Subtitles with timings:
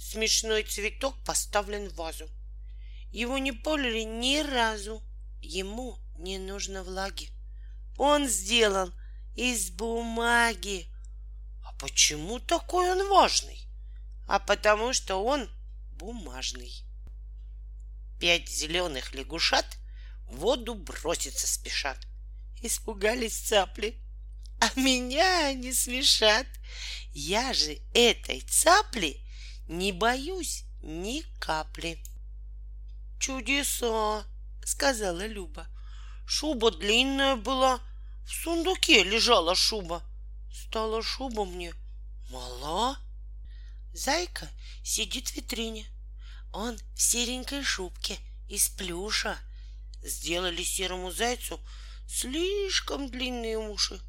[0.00, 2.28] смешной цветок поставлен в вазу.
[3.12, 5.02] Его не полили ни разу.
[5.42, 7.30] Ему не нужно влаги.
[7.98, 8.94] Он сделан
[9.36, 10.86] из бумаги.
[11.64, 13.58] А почему такой он важный?
[14.26, 15.48] А потому что он
[15.98, 16.72] бумажный.
[18.18, 19.66] Пять зеленых лягушат
[20.26, 21.98] в воду броситься спешат.
[22.62, 23.98] Испугались цапли,
[24.60, 26.46] а меня они смешат.
[27.12, 29.20] Я же этой цапли
[29.70, 32.02] не боюсь ни капли.
[33.20, 34.26] Чудеса,
[34.64, 35.68] сказала Люба.
[36.26, 37.80] Шуба длинная была,
[38.26, 40.02] в сундуке лежала шуба.
[40.52, 41.72] Стала шуба мне
[42.30, 42.98] мала.
[43.92, 44.50] Зайка
[44.82, 45.86] сидит в витрине.
[46.52, 48.18] Он в серенькой шубке
[48.48, 49.38] из плюша.
[50.02, 51.60] Сделали серому зайцу
[52.08, 54.00] слишком длинные уши.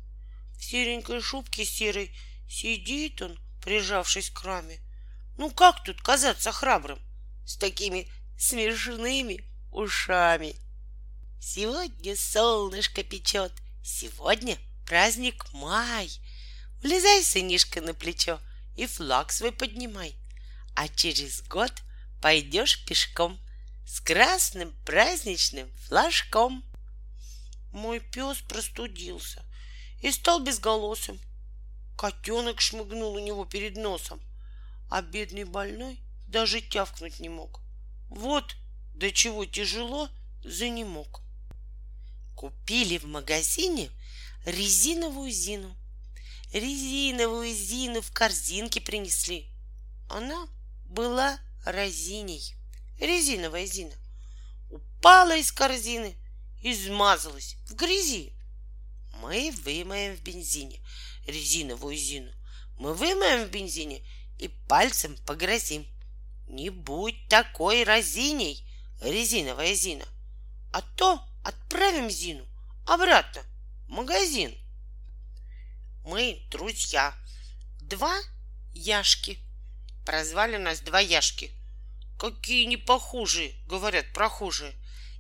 [0.58, 2.12] В серенькой шубке серой
[2.50, 4.80] сидит он, прижавшись к раме.
[5.42, 7.00] Ну как тут казаться храбрым
[7.48, 10.56] с такими смешными ушами?
[11.42, 13.52] Сегодня солнышко печет,
[13.84, 16.12] сегодня праздник май.
[16.84, 18.40] Влезай, сынишка, на плечо
[18.78, 20.14] и флаг свой поднимай.
[20.76, 21.74] А через год
[22.22, 23.40] пойдешь пешком
[23.88, 26.64] с красным праздничным флажком.
[27.72, 29.44] Мой пес простудился
[30.04, 31.20] и стал безголосым.
[31.98, 34.22] Котенок шмыгнул у него перед носом,
[34.92, 37.62] а бедный больной даже тявкнуть не мог.
[38.10, 38.58] Вот
[38.94, 40.10] до чего тяжело
[40.44, 41.22] за не мог.
[42.36, 43.90] Купили в магазине
[44.46, 45.74] резиновую зину.
[46.52, 49.48] Резиновую зину в корзинке принесли.
[50.10, 50.50] Она
[50.84, 52.54] была разиней.
[53.00, 53.96] Резиновая зина.
[54.70, 56.18] Упала из корзины,
[56.62, 58.34] измазалась в грязи.
[59.22, 60.82] Мы вымоем в бензине
[61.26, 62.34] резиновую зину.
[62.78, 64.04] Мы вымоем в бензине
[64.42, 65.88] и пальцем погрозим.
[66.48, 68.68] Не будь такой разиней,
[69.00, 70.06] резиновая зина.
[70.74, 72.46] А то отправим Зину
[72.88, 73.44] обратно
[73.88, 74.54] в магазин.
[76.04, 77.16] Мы друзья.
[77.82, 78.20] Два
[78.74, 79.38] Яшки.
[80.06, 81.52] Прозвали нас два Яшки.
[82.18, 84.74] Какие не похожие, говорят прохожие.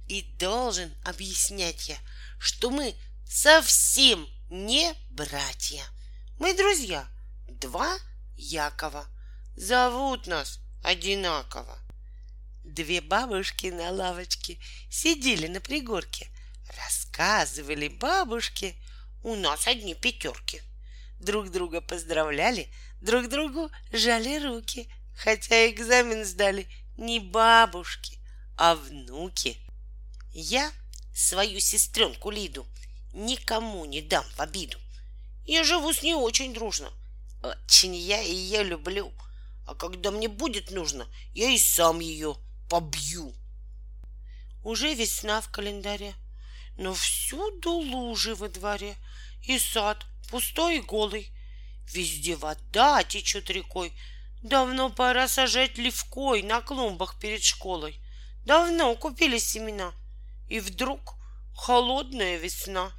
[0.07, 1.97] И должен объяснять я,
[2.39, 2.95] что мы
[3.25, 5.83] совсем не братья.
[6.39, 7.07] Мы друзья.
[7.47, 7.99] Два
[8.41, 9.07] Якова.
[9.55, 11.77] Зовут нас одинаково.
[12.63, 14.57] Две бабушки на лавочке
[14.89, 16.27] сидели на пригорке,
[16.75, 18.75] рассказывали бабушке,
[19.23, 20.61] у нас одни пятерки.
[21.19, 22.67] Друг друга поздравляли,
[22.99, 28.17] друг другу жали руки, хотя экзамен сдали не бабушки,
[28.57, 29.57] а внуки.
[30.33, 30.71] Я
[31.13, 32.65] свою сестренку Лиду
[33.13, 34.79] никому не дам в обиду.
[35.45, 36.91] Я живу с ней очень дружно.
[37.41, 39.11] Очень я ее люблю.
[39.65, 42.35] А когда мне будет нужно, я и сам ее
[42.69, 43.33] побью.
[44.63, 46.13] Уже весна в календаре,
[46.77, 48.95] но всюду лужи во дворе,
[49.43, 51.31] и сад пустой и голый.
[51.91, 53.91] Везде вода течет рекой.
[54.43, 57.99] Давно пора сажать левкой на клумбах перед школой.
[58.45, 59.93] Давно купили семена.
[60.47, 61.15] И вдруг
[61.55, 62.91] холодная весна.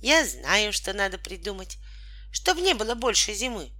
[0.00, 1.78] Я знаю, что надо придумать,
[2.32, 3.70] чтобы не было больше зимы,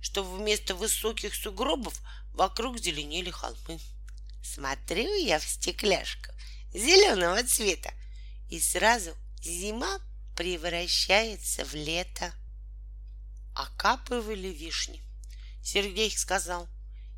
[0.00, 2.00] чтобы вместо высоких сугробов
[2.32, 3.80] вокруг зеленели холмы.
[4.44, 6.30] Смотрю я в стекляшку
[6.72, 7.92] зеленого цвета,
[8.50, 9.98] и сразу зима
[10.36, 12.32] превращается в лето.
[13.54, 15.02] Окапывали вишни.
[15.62, 16.68] Сергей сказал,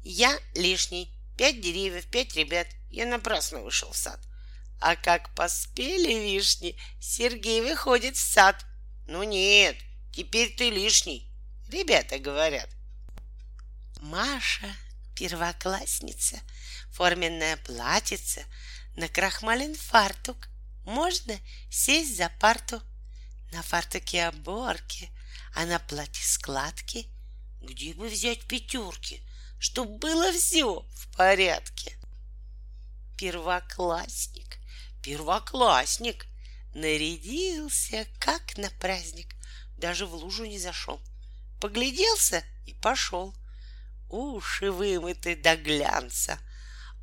[0.02, 2.68] я лишний, пять деревьев, пять ребят.
[2.90, 4.20] Я напрасно вышел в сад.
[4.80, 8.64] А как поспели вишни, Сергей выходит в сад.
[9.06, 9.76] Ну нет,
[10.14, 11.28] теперь ты лишний,
[11.68, 12.68] ребята говорят.
[14.00, 14.74] Маша
[15.14, 16.40] первоклассница,
[16.90, 18.44] форменная платьице,
[18.96, 20.48] накрахмален фартук.
[20.84, 21.38] Можно
[21.70, 22.82] сесть за парту.
[23.52, 25.10] На фартуке оборки,
[25.54, 27.06] а на платье складки.
[27.60, 29.22] Где бы взять пятерки,
[29.58, 31.96] чтоб было все в порядке?
[33.16, 34.58] Первоклассник,
[35.02, 36.26] первоклассник
[36.74, 39.34] нарядился, как на праздник,
[39.78, 41.00] даже в лужу не зашел.
[41.60, 43.34] Погляделся и пошел—
[44.14, 46.38] уши вымыты до глянца,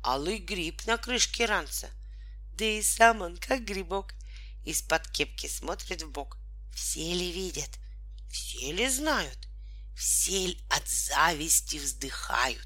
[0.02, 1.90] алый гриб на крышке ранца,
[2.56, 4.14] да и сам он как грибок,
[4.64, 6.38] из-под кепки смотрит в бок.
[6.74, 7.70] Все ли видят?
[8.30, 9.38] Все ли знают?
[9.96, 12.60] Все ли от зависти вздыхают?